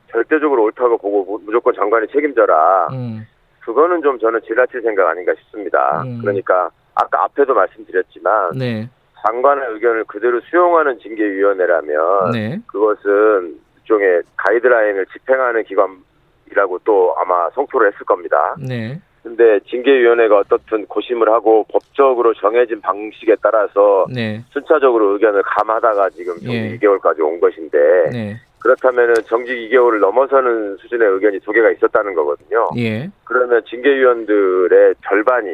절대적으로 0.10 0.64
옳다고 0.64 0.98
보고 0.98 1.38
무조건 1.40 1.76
장관이 1.76 2.08
책임져라. 2.08 2.88
음. 2.92 3.28
그거는 3.60 4.02
좀 4.02 4.18
저는 4.18 4.42
지나칠 4.42 4.82
생각 4.82 5.10
아닌가 5.10 5.34
싶습니다. 5.36 6.02
음. 6.04 6.20
그러니까 6.22 6.70
아까 6.96 7.24
앞에도 7.26 7.54
말씀드렸지만 7.54 8.58
네. 8.58 8.90
장관의 9.26 9.74
의견을 9.74 10.06
그대로 10.06 10.40
수용하는 10.42 10.98
징계위원회라면 11.00 12.32
네. 12.32 12.60
그것은 12.68 13.60
일종의 13.82 14.24
가이드라인을 14.38 15.06
집행하는 15.08 15.64
기관이라고 15.64 16.80
또 16.84 17.16
아마 17.20 17.50
성토를 17.52 17.92
했을 17.92 18.06
겁니다. 18.06 18.56
네. 18.58 19.00
근데 19.24 19.60
징계위원회가 19.70 20.40
어떻든 20.40 20.86
고심을 20.88 21.30
하고 21.30 21.66
법적으로 21.72 22.34
정해진 22.34 22.82
방식에 22.82 23.36
따라서 23.42 24.06
네. 24.14 24.44
순차적으로 24.52 25.14
의견을 25.14 25.44
감하다가 25.44 26.10
지금 26.12 26.36
예. 26.44 26.76
2개월까지 26.78 27.20
온 27.20 27.40
것인데 27.40 27.78
네. 28.12 28.36
그렇다면은 28.60 29.16
정직 29.28 29.54
2개월을 29.70 30.00
넘어서는 30.00 30.78
수준의 30.78 31.08
의견이 31.14 31.40
두 31.40 31.52
개가 31.52 31.72
있었다는 31.72 32.14
거거든요. 32.14 32.70
예. 32.78 33.10
그러면 33.24 33.62
징계위원들의 33.68 34.96
절반이 35.08 35.50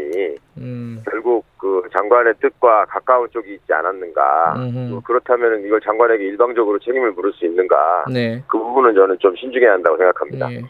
음. 0.57 1.03
결국 1.09 1.45
그 1.57 1.83
장관의 1.93 2.33
뜻과 2.41 2.85
가까운 2.85 3.27
쪽이 3.31 3.53
있지 3.53 3.73
않았는가. 3.73 4.55
뭐 4.89 5.01
그렇다면 5.01 5.63
이걸 5.65 5.79
장관에게 5.81 6.25
일방적으로 6.25 6.79
책임을 6.79 7.11
물을 7.13 7.31
수 7.33 7.45
있는가. 7.45 8.05
네. 8.11 8.43
그 8.47 8.57
부분은 8.57 8.93
저는 8.93 9.17
좀 9.19 9.35
신중해야 9.35 9.73
한다고 9.73 9.97
생각합니다. 9.97 10.51
예. 10.51 10.61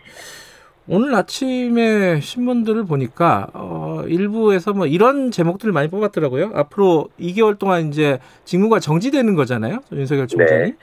오늘 0.90 1.14
아침에 1.16 2.22
신문들을 2.22 2.86
보니까 2.86 3.48
어, 3.54 4.04
일부에서 4.08 4.72
뭐 4.72 4.88
이런 4.88 5.32
제목들을 5.32 5.74
많이 5.74 5.90
뽑았더라고요. 5.90 6.52
앞으로 6.54 7.10
2개월 7.20 7.60
동안 7.60 7.90
이제 7.90 8.20
직무가 8.46 8.80
정지되는 8.80 9.36
거잖아요. 9.36 9.80
윤석열 9.92 10.28
총장이. 10.28 10.64
네. 10.72 10.76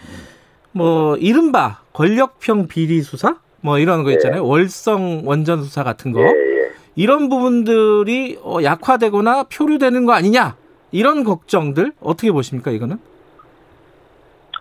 뭐 0.73 1.16
이른바 1.16 1.80
권력형 1.94 2.68
비리 2.68 3.00
수사 3.00 3.37
뭐 3.62 3.78
이런 3.78 4.02
거 4.02 4.11
네. 4.11 4.16
있잖아요. 4.16 4.42
네. 4.42 4.49
월성 4.49 5.23
원전 5.25 5.62
수사 5.62 5.82
같은 5.82 6.12
거. 6.12 6.20
네, 6.20 6.26
네. 6.26 6.70
이런 6.96 7.30
부분들이 7.30 8.38
어, 8.42 8.58
약화되거나 8.62 9.44
표류되는 9.44 10.04
거 10.04 10.12
아니냐? 10.12 10.56
이런 10.92 11.25
걱정들 11.25 11.92
어떻게 12.00 12.30
보십니까, 12.30 12.70
이거는? 12.70 12.99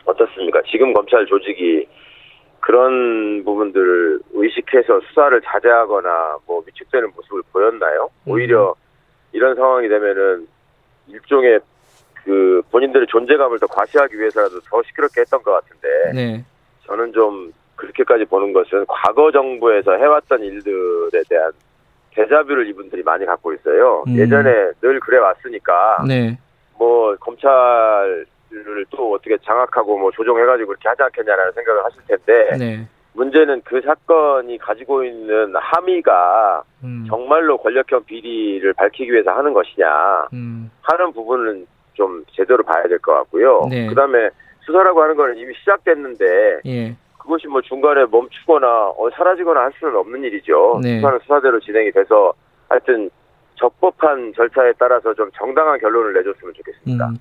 어떻습니까? 0.05 0.62
지금 0.71 0.93
검찰 0.93 1.25
조직이 1.25 1.85
그런 2.63 3.43
부분들을 3.43 4.22
의식해서 4.32 5.01
수사를 5.01 5.41
자제하거나 5.41 6.38
뭐 6.48 6.63
위축되는 6.65 7.12
모습을 7.13 7.41
보였나요? 7.51 8.10
음. 8.24 8.32
오히려 8.32 8.74
이런 9.34 9.53
상황이 9.55 9.89
되면은 9.89 10.48
일종의 11.10 11.60
그 12.24 12.62
본인들의 12.72 13.08
존재감을 13.08 13.60
더 13.60 13.67
과시하기 13.67 14.17
위해서라도 14.17 14.62
더 14.62 14.82
시끄럽게 14.84 15.22
했던 15.22 15.43
것 15.43 15.51
같은데 15.51 15.88
네. 16.13 16.46
저는 16.86 17.12
좀 17.12 17.51
그렇게까지 17.75 18.24
보는 18.25 18.53
것은 18.53 18.86
과거 18.88 19.29
정부에서 19.29 19.98
해왔던 19.98 20.41
일들에 20.41 21.22
대한 21.27 21.51
대자뷰를 22.12 22.70
이분들이 22.70 23.03
많이 23.03 23.25
갖고 23.25 23.51
있어요. 23.53 24.05
음. 24.08 24.15
예전에 24.15 24.72
늘 24.79 25.01
그래 25.01 25.17
왔으니까 25.17 26.05
네. 26.08 26.38
뭐 26.77 27.13
검찰 27.17 28.25
또 28.89 29.13
어떻게 29.13 29.38
장악하고 29.38 29.98
뭐 29.98 30.12
조정해가지고 30.12 30.67
그렇게 30.67 30.89
하지 30.89 31.03
않겠냐라는 31.03 31.51
생각을 31.53 31.86
하실 31.86 32.01
텐데 32.07 32.57
네. 32.57 32.88
문제는 33.13 33.62
그 33.63 33.81
사건이 33.81 34.57
가지고 34.57 35.03
있는 35.03 35.53
함의가 35.55 36.63
음. 36.83 37.05
정말로 37.07 37.57
권력형 37.57 38.05
비리를 38.05 38.74
밝히기 38.74 39.12
위해서 39.12 39.31
하는 39.31 39.53
것이냐 39.53 40.27
음. 40.33 40.72
하는 40.81 41.12
부분은 41.13 41.67
좀 41.93 42.24
제대로 42.31 42.63
봐야 42.63 42.83
될 42.88 42.98
것 43.00 43.13
같고요. 43.13 43.67
네. 43.69 43.88
그다음에 43.88 44.29
수사라고 44.62 45.01
하는 45.03 45.15
거는 45.15 45.38
이미 45.38 45.53
시작됐는데 45.60 46.62
예. 46.65 46.95
그것이 47.19 47.48
뭐 47.48 47.62
중간에 47.62 48.05
멈추거나 48.10 48.89
어, 48.98 49.10
사라지거나 49.15 49.60
할 49.62 49.72
수는 49.79 49.95
없는 49.95 50.24
일이죠. 50.24 50.79
네. 50.81 50.98
수사는 50.98 51.19
수사대로 51.19 51.60
진행이 51.60 51.91
돼서 51.91 52.33
하여튼 52.69 53.10
적법한 53.55 54.33
절차에 54.36 54.74
따라서 54.79 55.13
좀 55.13 55.29
정당한 55.36 55.79
결론을 55.79 56.13
내줬으면 56.13 56.53
좋겠습니다. 56.55 57.07
음. 57.10 57.15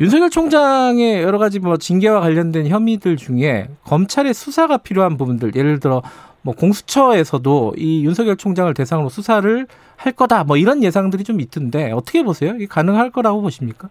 윤석열 0.00 0.30
총장의 0.30 1.22
여러 1.22 1.36
가지 1.36 1.60
뭐 1.60 1.76
징계와 1.76 2.20
관련된 2.20 2.66
혐의들 2.66 3.16
중에 3.18 3.68
검찰의 3.84 4.32
수사가 4.32 4.78
필요한 4.78 5.18
부분들 5.18 5.54
예를 5.54 5.78
들어 5.78 6.00
뭐 6.42 6.54
공수처에서도 6.54 7.74
이 7.76 8.04
윤석열 8.06 8.36
총장을 8.36 8.72
대상으로 8.72 9.10
수사를 9.10 9.66
할 9.98 10.12
거다 10.12 10.44
뭐 10.44 10.56
이런 10.56 10.82
예상들이 10.82 11.22
좀 11.24 11.38
있던데 11.40 11.92
어떻게 11.92 12.22
보세요? 12.22 12.54
이게 12.56 12.66
가능할 12.66 13.10
거라고 13.10 13.42
보십니까? 13.42 13.90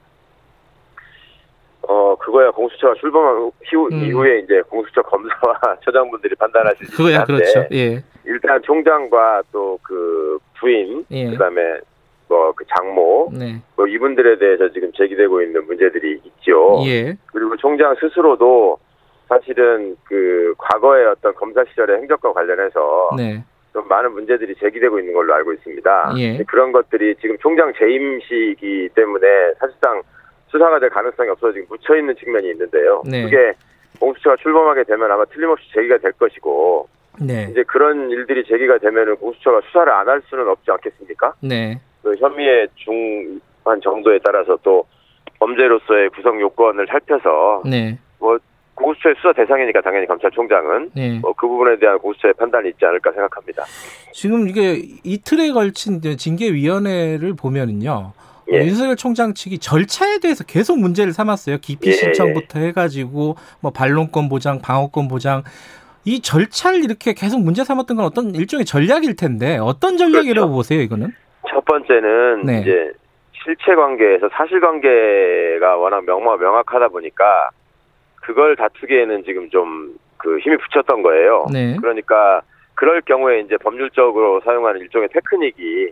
어 1.84 2.16
그거야 2.16 2.50
공수처가 2.52 2.96
출범한 3.00 3.36
후, 3.38 3.52
음. 3.92 4.04
이후에 4.04 4.40
이제 4.40 4.62
공수처 4.68 5.04
검사와 5.04 5.78
처장분들이 5.86 6.36
판단하실 6.36 6.88
수 6.88 6.98
그거야 6.98 7.24
그렇죠. 7.24 7.66
예. 7.72 8.04
일단 8.26 8.60
총장과 8.64 9.44
또 9.52 9.70
그 9.84 10.38
부인 10.60 11.06
예. 11.12 11.30
그다음에 11.32 11.62
장모 12.76 13.32
네. 13.38 13.62
뭐 13.76 13.88
이분들에 13.88 14.38
대해서 14.38 14.70
지금 14.72 14.92
제기되고 14.94 15.42
있는 15.42 15.66
문제들이 15.66 16.22
있죠. 16.24 16.82
예. 16.86 17.16
그리고 17.28 17.56
총장 17.58 17.96
스스로도 18.00 18.78
사실은 19.28 19.96
그 20.06 20.54
과거의 20.58 21.06
어떤 21.08 21.34
검사 21.36 21.64
시절의 21.66 21.98
행적과 21.98 22.34
관련해서 22.34 23.12
네. 23.18 23.44
좀 23.74 23.88
많은 23.88 24.14
문제들이 24.14 24.56
제기되고 24.56 25.00
있는 25.00 25.14
걸로 25.14 25.34
알고 25.36 25.54
있습니다. 25.54 26.14
예. 26.18 26.44
그런 26.48 26.72
것들이 26.72 27.16
지금 27.22 27.38
총장 27.40 27.72
재임 27.78 28.20
시기 28.22 28.90
때문에 28.96 29.28
사실상 29.60 30.02
수사가 30.48 30.80
될 30.80 30.90
가능성이 30.90 31.30
없어서 31.30 31.54
지금 31.54 31.68
묻혀 31.70 31.96
있는 31.96 32.16
측면이 32.16 32.50
있는데요. 32.50 33.04
네. 33.06 33.24
그게 33.24 33.54
공수처가 34.00 34.38
출범하게 34.38 34.84
되면 34.86 35.12
아마 35.12 35.26
틀림없이 35.26 35.66
제기가 35.74 35.98
될 35.98 36.12
것이고 36.14 36.88
네. 37.22 37.48
이제 37.52 37.64
그런 37.64 38.10
일들이 38.10 38.44
제기가 38.46 38.78
되면은 38.80 39.18
공수처가 39.18 39.62
수사를 39.68 39.92
안 39.92 40.08
할 40.08 40.22
수는 40.30 40.48
없지 40.48 40.72
않겠습니까? 40.72 41.34
네. 41.42 41.80
그 42.02 42.16
혐의의 42.20 42.68
중한 42.76 43.82
정도에 43.84 44.20
따라서 44.24 44.58
또 44.64 44.86
범죄로서의 45.40 46.10
구성 46.10 46.40
요건을 46.40 46.88
살펴서 46.88 47.64
네. 47.66 47.98
뭐 48.20 48.38
공수처의 48.76 49.16
수사 49.18 49.34
대상이니까 49.34 49.82
당연히 49.82 50.08
검찰총장은 50.08 50.92
네. 50.96 51.20
뭐 51.20 51.34
그 51.34 51.48
부분에 51.48 51.78
대한 51.80 51.98
공수처의 52.00 52.34
판단이 52.34 52.70
있지 52.70 52.86
않을까 52.86 53.12
생각합니다. 53.12 53.64
지금 54.14 54.48
이게 54.50 54.82
이틀에 55.04 55.52
걸친 55.52 56.02
징계위원회를 56.02 57.34
보면은요. 57.36 58.12
예. 58.52 58.58
윤석열 58.66 58.96
총장 58.96 59.34
측이 59.34 59.60
절차에 59.60 60.20
대해서 60.20 60.44
계속 60.44 60.80
문제를 60.80 61.14
삼았어요. 61.14 61.60
기피 61.60 61.90
예, 61.90 61.94
신청부터 61.94 62.60
예. 62.60 62.68
해가지고 62.68 63.36
뭐 63.62 63.72
반론권 63.72 64.28
보장, 64.28 64.60
방어권 64.60 65.08
보장 65.08 65.44
이 66.04 66.20
절차를 66.22 66.84
이렇게 66.84 67.14
계속 67.14 67.40
문제 67.42 67.64
삼았던 67.64 67.98
건 67.98 68.06
어떤 68.06 68.34
일종의 68.34 68.66
전략일 68.66 69.16
텐데 69.16 69.58
어떤 69.58 69.98
전략이라고 69.98 70.48
그렇죠. 70.48 70.52
보세요 70.52 70.82
이거는? 70.82 71.14
첫 71.50 71.66
번째는 71.66 72.44
네. 72.46 72.62
이제 72.62 72.92
실체 73.44 73.76
관계에서 73.76 74.30
사실 74.34 74.60
관계가 74.60 75.78
워낙 75.78 76.06
명마 76.06 76.38
명확하다 76.38 76.90
보니까 76.90 77.50
그걸 78.22 78.56
다투기에는 78.56 79.24
지금 79.24 79.50
좀 79.50 79.98
그 80.20 80.38
힘이 80.40 80.58
붙였던 80.58 81.02
거예요. 81.02 81.48
네. 81.52 81.76
그러니까 81.82 82.42
그럴 82.76 83.02
경우에 83.02 83.40
이제 83.40 83.58
법률적으로 83.58 84.42
사용하는 84.42 84.82
일종의 84.82 85.10
테크닉이 85.10 85.90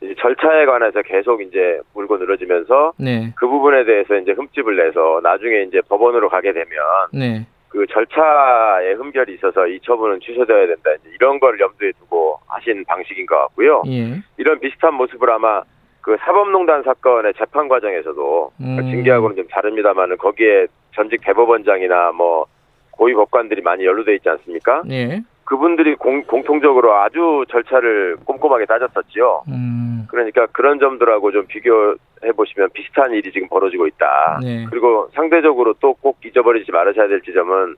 이제 0.00 0.14
절차에 0.20 0.66
관해서 0.66 1.02
계속 1.02 1.42
이제 1.42 1.80
물고 1.94 2.16
늘어지면서 2.18 2.92
네. 2.98 3.32
그 3.36 3.48
부분에 3.48 3.84
대해서 3.84 4.16
이제 4.16 4.32
흠집을 4.32 4.76
내서 4.76 5.20
나중에 5.22 5.62
이제 5.62 5.80
법원으로 5.88 6.28
가게 6.28 6.52
되면 6.52 6.68
네. 7.12 7.46
그 7.74 7.84
절차에 7.88 8.92
흠결이 8.92 9.34
있어서 9.34 9.66
이 9.66 9.80
처분은 9.80 10.20
취소되어야 10.20 10.68
된다. 10.68 10.90
이런 11.12 11.40
걸 11.40 11.58
염두에 11.58 11.90
두고 11.98 12.38
하신 12.46 12.84
방식인 12.84 13.26
것 13.26 13.36
같고요. 13.36 13.82
예. 13.88 14.22
이런 14.36 14.60
비슷한 14.60 14.94
모습을 14.94 15.28
아마 15.28 15.60
그 16.00 16.16
사법농단 16.20 16.84
사건의 16.84 17.34
재판 17.36 17.66
과정에서도 17.66 18.52
음. 18.60 18.76
징계하고는 18.80 19.34
좀 19.34 19.48
다릅니다만은 19.48 20.18
거기에 20.18 20.68
전직 20.94 21.20
대법원장이나 21.24 22.12
뭐 22.12 22.46
고위 22.92 23.12
법관들이 23.14 23.60
많이 23.62 23.84
연루돼 23.84 24.14
있지 24.14 24.28
않습니까? 24.28 24.84
예. 24.90 25.20
그분들이 25.44 25.94
공, 25.96 26.22
공통적으로 26.24 26.94
아주 26.94 27.44
절차를 27.50 28.16
꼼꼼하게 28.24 28.66
따졌었지요. 28.66 29.44
음. 29.48 30.06
그러니까 30.08 30.46
그런 30.52 30.78
점들하고 30.78 31.32
좀 31.32 31.46
비교해 31.46 32.32
보시면 32.36 32.70
비슷한 32.72 33.12
일이 33.12 33.30
지금 33.32 33.48
벌어지고 33.48 33.86
있다. 33.86 34.40
네. 34.42 34.66
그리고 34.70 35.08
상대적으로 35.14 35.74
또 35.74 35.94
꼭 35.94 36.18
잊어버리지 36.24 36.70
말으셔야 36.72 37.08
될 37.08 37.20
지점은 37.22 37.76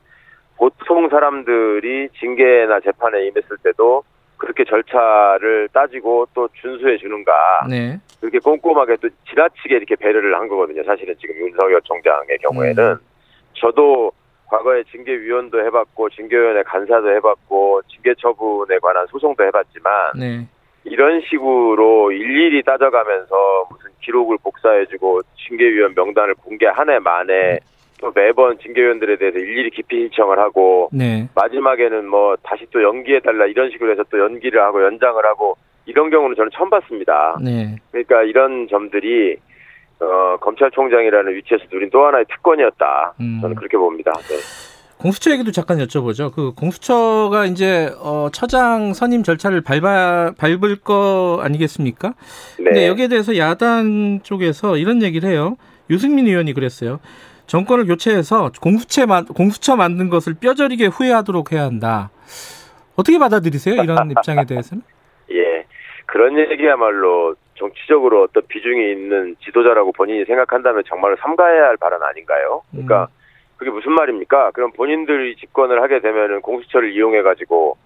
보통 0.56 1.08
사람들이 1.08 2.08
징계나 2.18 2.80
재판에 2.80 3.26
임했을 3.26 3.56
때도 3.62 4.02
그렇게 4.36 4.64
절차를 4.64 5.68
따지고 5.72 6.26
또 6.34 6.48
준수해 6.60 6.98
주는가. 6.98 7.66
네. 7.68 7.98
그렇게 8.20 8.38
꼼꼼하게 8.38 8.96
또 9.00 9.08
지나치게 9.28 9.76
이렇게 9.76 9.96
배려를 9.96 10.34
한 10.34 10.48
거거든요. 10.48 10.82
사실은 10.84 11.14
지금 11.20 11.36
윤석열 11.36 11.80
총장의 11.82 12.38
경우에는 12.42 12.84
음. 12.92 12.98
저도 13.54 14.12
과거에 14.48 14.82
징계위원도 14.84 15.64
해봤고 15.66 16.10
징계위원회 16.10 16.62
간사도 16.62 17.10
해봤고 17.16 17.82
징계 17.88 18.14
처분에 18.14 18.78
관한 18.80 19.06
소송도 19.08 19.44
해봤지만 19.44 20.12
네. 20.18 20.46
이런 20.84 21.20
식으로 21.28 22.12
일일이 22.12 22.62
따져가면서 22.62 23.66
무슨 23.70 23.90
기록을 24.02 24.38
복사해주고 24.42 25.22
징계위원 25.48 25.94
명단을 25.94 26.34
공개 26.34 26.66
한 26.66 26.88
해 26.88 26.98
만에 26.98 27.32
네. 27.32 27.58
또 28.00 28.12
매번 28.14 28.58
징계위원들에 28.58 29.16
대해서 29.16 29.38
일일이 29.38 29.70
기피 29.70 29.96
신청을 30.02 30.38
하고 30.38 30.88
네. 30.92 31.28
마지막에는 31.34 32.06
뭐 32.06 32.36
다시 32.42 32.66
또 32.70 32.82
연기해달라 32.82 33.46
이런 33.46 33.70
식으로 33.70 33.90
해서 33.90 34.04
또 34.10 34.18
연기를 34.18 34.60
하고 34.62 34.84
연장을 34.84 35.24
하고 35.24 35.56
이런 35.86 36.10
경우는 36.10 36.36
저는 36.36 36.50
처음 36.52 36.68
봤습니다. 36.70 37.36
네. 37.42 37.76
그러니까 37.90 38.22
이런 38.22 38.68
점들이 38.68 39.36
어, 40.00 40.36
검찰총장이라는 40.40 41.34
위치에서 41.34 41.64
누린 41.72 41.90
또 41.90 42.04
하나의 42.06 42.24
특권이었다. 42.28 43.14
음. 43.20 43.38
저는 43.40 43.56
그렇게 43.56 43.76
봅니다. 43.76 44.12
네. 44.12 44.36
공수처 44.98 45.30
얘기도 45.30 45.52
잠깐 45.52 45.78
여쭤보죠. 45.78 46.32
그 46.34 46.52
공수처가 46.54 47.44
이제 47.46 47.92
어, 48.00 48.28
처장 48.32 48.94
선임 48.94 49.22
절차를 49.22 49.60
밟아 49.60 50.32
밟을 50.38 50.76
거 50.76 51.40
아니겠습니까? 51.42 52.14
네. 52.58 52.64
근데 52.64 52.88
여기에 52.88 53.08
대해서 53.08 53.36
야당 53.36 54.20
쪽에서 54.22 54.76
이런 54.76 55.02
얘기를 55.02 55.28
해요. 55.28 55.56
유승민 55.90 56.26
의원이 56.26 56.54
그랬어요. 56.54 57.00
정권을 57.46 57.86
교체해서 57.86 58.50
공수처 58.60 59.06
공수처 59.34 59.76
만든 59.76 60.08
것을 60.08 60.34
뼈저리게 60.34 60.86
후회하도록 60.86 61.52
해야 61.52 61.64
한다. 61.64 62.10
어떻게 62.96 63.18
받아들이세요? 63.18 63.82
이런 63.82 64.10
입장에 64.10 64.44
대해서는? 64.46 64.82
예. 66.06 66.12
그런 66.12 66.38
얘기야말로 66.38 67.34
정치적으로 67.54 68.22
어떤 68.22 68.46
비중이 68.46 68.92
있는 68.92 69.36
지도자라고 69.44 69.92
본인이 69.92 70.24
생각한다면 70.24 70.84
정말 70.86 71.16
삼가해야 71.20 71.64
할 71.64 71.76
발언 71.76 72.02
아닌가요? 72.02 72.62
그러니까 72.70 73.04
음. 73.04 73.16
그게 73.56 73.70
무슨 73.70 73.92
말입니까? 73.92 74.50
그럼 74.52 74.70
본인들이 74.72 75.36
집권을 75.36 75.82
하게 75.82 76.00
되면은 76.00 76.42
공수처를 76.42 76.92
이용해 76.92 77.22
가지고 77.22 77.76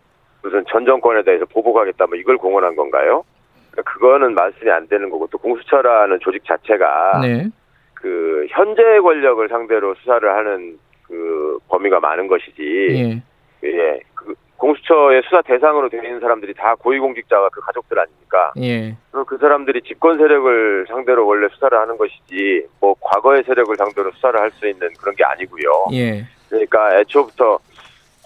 무슨 0.43 0.65
전 0.69 0.85
정권에 0.85 1.23
대해서 1.23 1.45
보복하겠다 1.47 2.07
뭐 2.07 2.17
이걸 2.17 2.37
공언한 2.37 2.75
건가요? 2.75 3.25
그러니까 3.71 3.93
그거는 3.93 4.35
말씀이 4.35 4.71
안 4.71 4.89
되는 4.89 5.09
거고 5.11 5.29
또 5.29 5.39
공수처라는 5.39 6.19
조직 6.21 6.45
자체가 6.45 7.21
네. 7.23 7.49
그 7.95 8.47
현재 8.51 8.83
권력을 9.01 9.47
상대로 9.49 9.95
수사를 9.97 10.29
하는 10.29 10.79
그 11.03 11.59
범위가 11.69 12.01
많은 12.01 12.27
것이지 12.27 13.23
예, 13.63 13.69
예. 13.69 14.01
그 14.15 14.35
공수처의 14.61 15.23
수사 15.25 15.41
대상으로 15.41 15.89
되어 15.89 16.03
있는 16.03 16.21
사람들이 16.21 16.53
다 16.55 16.75
고위공직자와 16.75 17.49
그 17.49 17.61
가족들 17.63 17.99
아닙니까? 17.99 18.53
예. 18.59 18.95
그 19.27 19.39
사람들이 19.39 19.81
집권 19.83 20.19
세력을 20.19 20.87
상대로 20.87 21.27
원래 21.27 21.49
수사를 21.49 21.77
하는 21.77 21.97
것이지 21.97 22.67
뭐 22.81 22.95
과거의 23.01 23.43
세력을 23.45 23.75
상대로 23.77 24.11
수사를 24.13 24.39
할 24.39 24.51
수 24.53 24.69
있는 24.69 24.89
그런 25.01 25.15
게 25.17 25.25
아니고요. 25.25 25.87
예. 25.93 26.27
그러니까 26.49 26.99
애초부터 26.99 27.59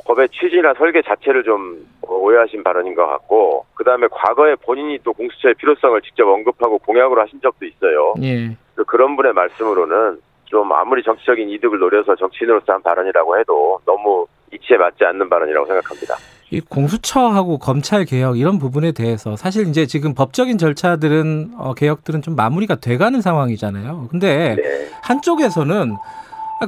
법의 0.07 0.29
취지나 0.31 0.75
설계 0.75 1.03
자체를 1.03 1.45
좀 1.45 1.87
오해하신 2.03 2.65
발언인 2.65 2.95
것 2.95 3.07
같고 3.07 3.65
그 3.75 3.85
다음에 3.85 4.09
과거에 4.11 4.57
본인이 4.57 4.99
또 5.05 5.13
공수처의 5.13 5.55
필요성을 5.55 6.01
직접 6.03 6.27
언급하고 6.27 6.79
공약으로 6.79 7.21
하신 7.23 7.41
적도 7.43 7.65
있어요. 7.65 8.15
예. 8.23 8.57
그런 8.87 9.15
분의 9.17 9.35
말씀으로는 9.35 10.19
좀 10.47 10.73
아무리 10.73 11.03
정치적인 11.03 11.49
이득을 11.49 11.79
노려서 11.79 12.17
정치인으로서 12.17 12.73
한 12.73 12.83
발언이라고 12.83 13.39
해도 13.39 13.79
너무 13.87 14.27
이치에 14.53 14.77
맞지 14.77 15.05
않는 15.05 15.29
발언이라고 15.29 15.67
생각합니다. 15.67 16.17
이 16.51 16.61
공수처하고 16.61 17.59
검찰 17.59 18.05
개혁 18.05 18.39
이런 18.39 18.59
부분에 18.59 18.93
대해서 18.93 19.35
사실 19.37 19.67
이제 19.67 19.87
지금 19.87 20.15
법적인 20.15 20.59
절차들은 20.59 21.55
어, 21.57 21.75
개혁들은 21.75 22.23
좀 22.23 22.37
마무리가 22.37 22.77
돼가는 22.77 23.21
상황이잖아요. 23.21 24.09
근데 24.11 24.55
네. 24.57 24.89
한쪽에서는 25.03 25.97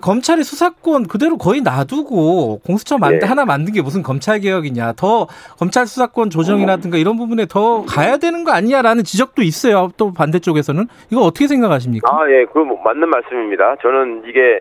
검찰의 0.00 0.44
수사권 0.44 1.06
그대로 1.06 1.38
거의 1.38 1.60
놔두고 1.60 2.60
공수처 2.64 2.98
만 2.98 3.18
네. 3.18 3.26
하나 3.26 3.44
만든 3.44 3.72
게 3.72 3.82
무슨 3.82 4.02
검찰 4.02 4.40
개혁이냐 4.40 4.94
더 4.94 5.26
검찰 5.58 5.86
수사권 5.86 6.30
조정이라든가 6.30 6.98
이런 6.98 7.16
부분에 7.16 7.46
더 7.46 7.84
가야 7.84 8.16
되는 8.16 8.44
거 8.44 8.52
아니냐라는 8.52 9.04
지적도 9.04 9.42
있어요. 9.42 9.90
또 9.96 10.12
반대쪽에서는 10.12 10.88
이거 11.10 11.20
어떻게 11.22 11.46
생각하십니까? 11.46 12.08
아 12.10 12.28
예, 12.28 12.44
그 12.52 12.58
맞는 12.58 13.08
말씀입니다. 13.08 13.76
저는 13.80 14.24
이게 14.28 14.60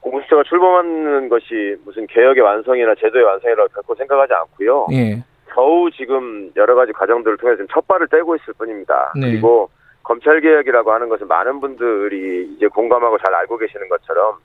공수처가 0.00 0.44
출범하는 0.44 1.28
것이 1.28 1.76
무슨 1.84 2.06
개혁의 2.06 2.42
완성이나 2.42 2.94
제도의 2.94 3.24
완성이라고 3.24 3.68
결코 3.68 3.94
생각하지 3.94 4.32
않고요. 4.32 4.86
예. 4.92 5.22
겨우 5.52 5.90
지금 5.90 6.50
여러 6.56 6.74
가지 6.74 6.92
과정들을 6.92 7.36
통해서 7.36 7.62
첫 7.72 7.86
발을 7.86 8.08
떼고 8.08 8.36
있을 8.36 8.54
뿐입니다. 8.54 9.12
네. 9.16 9.30
그리고 9.30 9.68
검찰 10.02 10.40
개혁이라고 10.40 10.92
하는 10.92 11.08
것은 11.08 11.28
많은 11.28 11.60
분들이 11.60 12.48
이제 12.56 12.66
공감하고 12.68 13.18
잘 13.18 13.34
알고 13.34 13.58
계시는 13.58 13.88
것처럼 13.88 14.38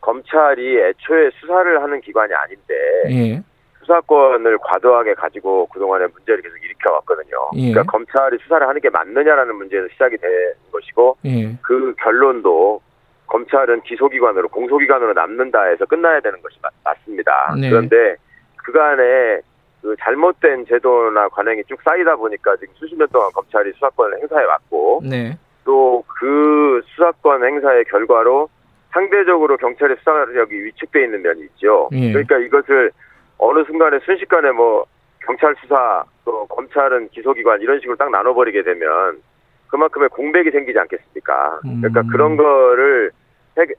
검찰이 0.00 0.78
애초에 0.78 1.30
수사를 1.40 1.82
하는 1.82 2.00
기관이 2.00 2.32
아닌데 2.34 2.74
예. 3.10 3.42
수사권을 3.80 4.58
과도하게 4.58 5.14
가지고 5.14 5.66
그동안에 5.66 6.06
문제를 6.12 6.42
계속 6.42 6.56
일으켜 6.64 6.92
왔거든요. 6.94 7.50
예. 7.54 7.70
그러니까 7.70 7.82
검찰이 7.90 8.38
수사를 8.42 8.66
하는 8.66 8.80
게 8.80 8.90
맞느냐라는 8.90 9.54
문제에서 9.54 9.88
시작이 9.92 10.16
된 10.16 10.30
것이고 10.72 11.16
예. 11.24 11.56
그 11.62 11.94
결론도 11.98 12.80
검찰은 13.26 13.82
기소기관으로 13.82 14.48
공소기관으로 14.48 15.12
남는다 15.12 15.64
해서 15.64 15.84
끝나야 15.86 16.20
되는 16.20 16.40
것이 16.42 16.58
맞, 16.84 16.96
습니다 17.04 17.54
네. 17.60 17.68
그런데 17.68 18.16
그간에 18.56 19.40
그 19.82 19.94
잘못된 20.00 20.66
제도나 20.66 21.28
관행이 21.28 21.62
쭉 21.64 21.78
쌓이다 21.84 22.16
보니까 22.16 22.56
지금 22.56 22.74
수십 22.74 22.96
년 22.96 23.06
동안 23.12 23.30
검찰이 23.32 23.72
수사권을 23.72 24.18
행사해 24.20 24.44
왔고 24.44 25.02
네. 25.04 25.36
또그 25.64 26.82
수사권 26.86 27.44
행사의 27.44 27.84
결과로 27.84 28.48
상대적으로 28.92 29.56
경찰의 29.58 29.96
수사력이 29.98 30.54
위축돼 30.64 31.04
있는 31.04 31.22
면이 31.22 31.42
있죠. 31.42 31.90
예. 31.92 32.12
그러니까 32.12 32.38
이것을 32.38 32.90
어느 33.38 33.62
순간에 33.64 33.98
순식간에 34.00 34.52
뭐 34.52 34.86
경찰 35.20 35.54
수사 35.60 36.04
또 36.24 36.46
검찰은 36.46 37.10
기소기관 37.10 37.60
이런 37.60 37.78
식으로 37.80 37.96
딱 37.96 38.10
나눠버리게 38.10 38.62
되면 38.62 39.20
그만큼의 39.68 40.08
공백이 40.10 40.50
생기지 40.50 40.78
않겠습니까? 40.78 41.60
그러니까 41.62 42.00
음. 42.00 42.06
그런 42.08 42.36
거를 42.36 43.10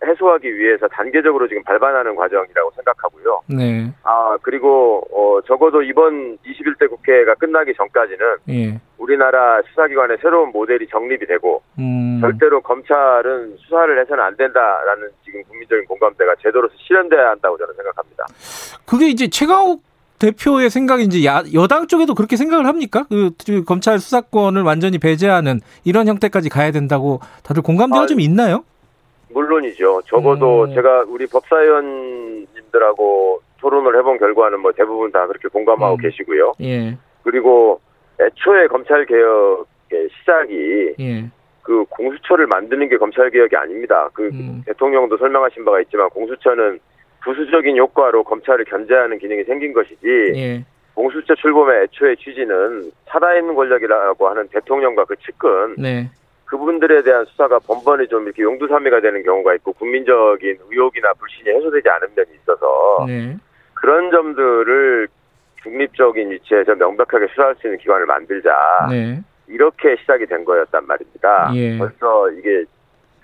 해소하기 0.04 0.58
위해서 0.58 0.88
단계적으로 0.88 1.48
지금 1.48 1.64
발반하는 1.64 2.16
과정이라고 2.16 2.72
생각하고요. 2.76 3.42
네. 3.48 3.94
아 4.04 4.36
그리고 4.42 5.04
어 5.12 5.40
적어도 5.46 5.84
이번 5.84 6.38
21대 6.40 6.90
국회가 6.90 7.36
끝나기 7.36 7.74
전까지는 7.76 8.38
예. 8.50 8.82
우리나라 8.98 9.62
수사기관의 9.70 10.18
새로운 10.22 10.52
모델이 10.52 10.88
정립이 10.88 11.28
되고 11.28 11.62
음. 11.78 12.18
절대로 12.22 12.62
검찰은 12.62 13.58
수사를 13.58 14.02
해서는 14.02 14.24
안 14.24 14.36
된다라는 14.36 15.10
지금 15.24 15.44
국민적인 15.44 15.86
공감대가 15.86 16.34
제도로서 16.42 16.74
실현돼야 16.78 17.30
한다고 17.30 17.58
저는 17.58 17.76
생각합니다. 17.76 18.26
그게 18.88 19.10
이제 19.10 19.28
최강욱 19.28 19.84
대표의 20.20 20.70
생각인지 20.70 21.26
야, 21.26 21.44
여당 21.54 21.88
쪽에도 21.88 22.16
그렇게 22.16 22.36
생각을 22.36 22.66
합니까? 22.66 23.06
그, 23.10 23.32
그 23.46 23.64
검찰 23.64 24.00
수사권을 24.00 24.64
완전히 24.64 24.98
배제하는 24.98 25.62
이런 25.84 26.08
형태까지 26.08 26.50
가야 26.50 26.72
된다고 26.72 27.20
다들 27.44 27.62
공감대가 27.62 28.04
아, 28.04 28.08
좀 28.08 28.20
있나요? 28.20 28.64
물론이죠. 29.30 30.02
적어도 30.06 30.66
음. 30.66 30.74
제가 30.74 31.06
우리 31.08 31.28
법사위원님들하고 31.28 33.42
토론을 33.60 33.98
해본 33.98 34.18
결과는 34.18 34.62
뭐 34.62 34.72
대부분 34.72 35.12
다 35.12 35.28
그렇게 35.28 35.48
공감하고 35.50 35.96
음. 35.96 36.02
계시고요. 36.02 36.54
예. 36.62 36.98
그리고 37.24 37.82
애초에 38.20 38.68
검찰 38.68 39.06
개혁의 39.06 40.10
시작이 40.20 40.96
예. 41.00 41.30
그 41.62 41.84
공수처를 41.90 42.48
만드는 42.48 42.90
게 42.90 42.98
검찰 42.98 43.30
개혁이 43.30 43.56
아닙니다. 43.56 44.10
그 44.14 44.28
음. 44.28 44.64
대통령도 44.66 45.18
설명하신 45.18 45.66
바가 45.66 45.82
있지만 45.82 46.10
공수처는 46.10 46.80
부수적인 47.28 47.78
효과로 47.78 48.24
검찰을 48.24 48.64
견제하는 48.66 49.20
기능이 49.20 49.44
생긴 49.44 49.74
것이지 49.74 50.08
예. 50.36 50.64
공수처 50.96 51.36
출범의 51.36 51.84
애초의 51.84 52.16
취지는 52.18 52.90
살아있는 53.06 53.54
권력이라고 53.54 54.30
하는 54.30 54.48
대통령과 54.48 55.04
그 55.04 55.16
측근 55.18 55.76
네. 55.78 56.10
그분들에 56.46 57.04
대한 57.04 57.26
수사가 57.26 57.60
번번이 57.60 58.08
좀 58.08 58.24
이렇게 58.24 58.44
용두사미가 58.44 59.02
되는 59.02 59.22
경우가 59.24 59.56
있고 59.56 59.74
국민적인 59.74 60.58
의혹이나 60.70 61.14
불신이 61.16 61.50
해소되지 61.50 61.90
않은 61.90 62.08
면이 62.16 62.30
있어서 62.42 63.06
네. 63.06 63.36
그런 63.74 64.10
점들을 64.10 65.10
중립적인 65.64 66.32
위치에서 66.32 66.76
명백하게 66.76 67.28
수사할 67.28 67.56
수 67.56 67.68
있는 67.68 67.78
기관을 67.80 68.06
만들자 68.06 68.88
네. 68.90 69.20
이렇게 69.48 69.98
시작이 69.98 70.26
된 70.26 70.46
거였단 70.46 70.88
말입니다. 70.88 71.52
예. 71.56 71.78
벌써 71.78 72.32
이게 72.32 72.64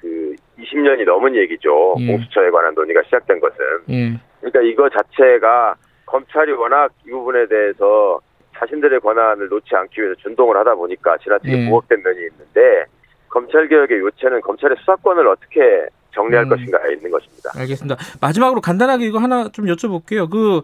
그 0.01 0.35
20년이 0.59 1.05
넘은 1.05 1.35
얘기죠. 1.35 1.95
예. 1.99 2.07
공수처에 2.07 2.49
관한 2.49 2.73
논의가 2.73 3.01
시작된 3.03 3.39
것은. 3.39 3.57
예. 3.89 4.19
그러니까 4.39 4.61
이거 4.61 4.89
자체가 4.89 5.75
검찰이 6.05 6.51
워낙 6.53 6.91
이 7.07 7.11
부분에 7.11 7.47
대해서 7.47 8.19
자신들의 8.57 8.99
권한을 8.99 9.49
놓지 9.49 9.75
않기 9.75 10.01
위해서 10.01 10.15
준동을 10.21 10.55
하다 10.57 10.75
보니까 10.75 11.17
지나치게 11.17 11.65
예. 11.65 11.69
부각된 11.69 12.03
면이 12.03 12.19
있는데 12.19 12.85
검찰 13.29 13.67
개혁의 13.67 13.99
요체는 13.99 14.41
검찰의 14.41 14.77
수사권을 14.81 15.27
어떻게 15.27 15.87
정리할 16.13 16.45
음. 16.45 16.49
것인가에 16.49 16.93
있는 16.93 17.09
것입니다. 17.09 17.49
알겠습니다. 17.55 17.97
마지막으로 18.21 18.61
간단하게 18.61 19.05
이거 19.05 19.17
하나 19.17 19.49
좀 19.49 19.65
여쭤볼게요. 19.65 20.29
그 20.29 20.61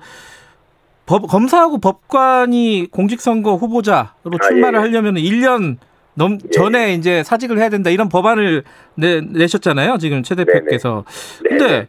법, 1.08 1.28
검사하고 1.28 1.80
법관이 1.80 2.89
공직선거 2.91 3.56
후보자로 3.56 4.38
아, 4.39 4.47
출마를 4.47 4.78
아, 4.78 4.84
예. 4.84 4.86
하려면 4.86 5.15
1년 5.15 5.78
넘 6.19 6.34
예. 6.43 6.49
전에 6.49 6.93
이제 6.93 7.23
사직을 7.23 7.58
해야 7.58 7.69
된다 7.69 7.89
이런 7.89 8.10
법안을 8.10 8.63
내, 8.95 9.21
내셨잖아요. 9.21 9.97
지금 9.99 10.21
최 10.21 10.36
대표께서. 10.36 11.05
네네. 11.43 11.58
근데 11.58 11.88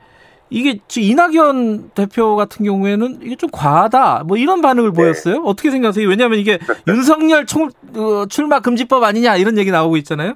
이게 0.51 0.79
이낙연 0.97 1.91
대표 1.97 2.37
같은 2.37 2.65
경우에는 2.65 3.19
이게 3.23 3.35
좀 3.35 3.51
과하다 3.53 4.23
뭐 4.27 4.37
이런 4.37 4.61
반응을 4.63 4.93
네. 4.93 4.97
보였어요. 4.97 5.43
어떻게 5.45 5.71
생각하세요? 5.73 6.09
왜냐하면 6.09 6.39
이게 6.39 6.59
윤석열 6.89 7.45
총, 7.45 7.71
어, 7.97 8.27
출마 8.27 8.61
금지법 8.61 9.03
아니냐 9.03 9.37
이런 9.37 9.59
얘기 9.59 9.73
나오고 9.73 9.97
있잖아요. 9.99 10.35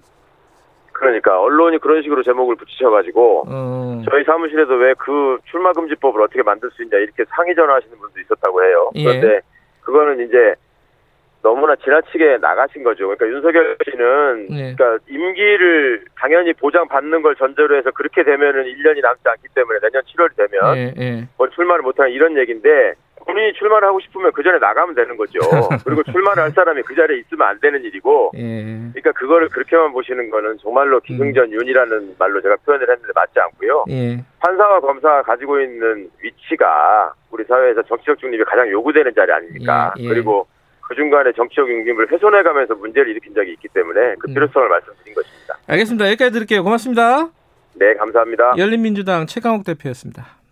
그러니까 0.93 1.41
언론이 1.41 1.79
그런 1.79 2.03
식으로 2.03 2.23
제목을 2.25 2.57
붙이셔가지고 2.57 3.45
어. 3.49 4.03
저희 4.11 4.25
사무실에서 4.25 4.75
왜 4.75 4.95
그 4.99 5.39
출마 5.51 5.73
금지법을 5.73 6.21
어떻게 6.23 6.43
만들 6.43 6.71
수 6.75 6.83
있냐 6.83 6.99
이렇게 6.99 7.25
상의 7.37 7.55
전화하시는 7.55 7.97
분도 7.99 8.21
있었다고 8.21 8.65
해요. 8.65 8.91
예. 8.97 9.05
그런데 9.05 9.41
그거는 9.83 10.27
이제 10.27 10.55
너무나 11.45 11.77
지나치게 11.77 12.39
나가신 12.41 12.83
거죠. 12.83 13.07
그러니까 13.07 13.29
윤석열 13.29 13.77
씨는 13.85 14.47
예. 14.53 14.75
그러니까 14.75 15.05
임기를 15.07 16.05
당연히 16.19 16.55
보장받는 16.55 17.21
걸 17.21 17.37
전제로 17.37 17.77
해서 17.77 17.91
그렇게 17.91 18.25
되면은 18.25 18.65
1년이 18.65 19.03
남지 19.03 19.21
않기 19.23 19.49
때문에 19.55 19.79
내년 19.81 20.03
7월이 20.03 20.37
되면 20.37 20.77
예, 20.79 20.95
예. 20.99 21.29
뭐 21.37 21.49
출마를 21.51 21.83
못하는 21.83 22.13
이런 22.13 22.39
얘기인데 22.39 22.95
본인이 23.27 23.53
출마를 23.55 23.89
하고 23.89 24.01
싶으면 24.01 24.33
그 24.33 24.43
전에 24.43 24.59
나가면 24.59 24.95
되는 24.95 25.17
거죠. 25.17 25.39
그리고 25.85 26.03
출마를 26.05 26.43
할 26.43 26.51
사람이 26.51 26.83
그 26.83 26.95
자리에 26.95 27.19
있으면 27.19 27.49
안 27.49 27.59
되는 27.61 27.83
일이고, 27.83 28.33
예. 28.37 28.65
그러니까 28.93 29.13
그거를 29.13 29.49
그렇게만 29.49 29.93
보시는 29.93 30.29
거는 30.31 30.59
정말로 30.59 31.01
기승전윤이라는 31.01 31.93
음. 31.93 32.17
말로 32.19 32.43
제가 32.43 32.57
표현을 32.67 32.89
했는데 32.91 33.13
맞지 33.15 33.41
않고요. 33.41 33.85
예. 33.91 34.19
판사와 34.41 34.81
검사가 34.81 35.23
가지고 35.23 35.59
있는 35.61 36.11
위치가 36.23 37.15
우리 37.31 37.45
사회에서 37.45 37.83
정치적 37.83 38.19
중립이 38.19 38.45
가장 38.45 38.69
요구되는 38.69 39.15
자리 39.15 39.33
아닙니까? 39.33 39.95
예. 39.99 40.05
예. 40.05 40.09
그리고 40.09 40.47
그 40.87 40.95
중간에 40.95 41.33
정치적 41.33 41.67
중립을 41.67 42.11
훼손해가면서 42.13 42.75
문제를 42.75 43.11
일으킨 43.11 43.35
적이 43.35 43.53
있기 43.53 43.69
때문에 43.69 44.17
그 44.19 44.31
음. 44.31 44.35
필요성을 44.35 44.69
음. 44.69 44.71
말씀드린 44.71 45.15
것입니다. 45.15 45.57
알겠습니다. 45.67 46.07
여기까지 46.09 46.33
드릴게요. 46.33 46.63
고맙습니다. 46.63 47.29
네, 47.75 47.95
감사합니다. 47.95 48.55
열린민주당 48.59 49.27
최강욱 49.27 49.65
대표였습니다. 49.65 50.44